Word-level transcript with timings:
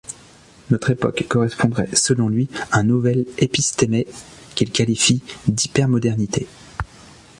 Notre 0.71 0.89
époque 0.89 1.25
correspondrait 1.29 1.87
selon 1.95 2.27
lui 2.27 2.49
à 2.71 2.79
un 2.79 2.83
nouvel 2.83 3.27
Épistémè, 3.37 4.07
qu'il 4.55 4.71
qualifie 4.71 5.21
d'Hypermodernité. 5.47 6.47